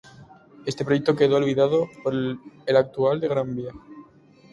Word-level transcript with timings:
Este 0.65 0.83
proyecto 0.83 1.15
quedó 1.15 1.35
olvidado 1.37 1.87
por 2.03 2.15
el 2.15 2.39
actual 2.75 3.19
de 3.21 3.27
la 3.27 3.33
Gran 3.35 3.55
Vía. 3.55 3.71